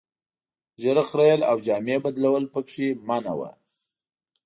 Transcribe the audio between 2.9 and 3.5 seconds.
منع وو.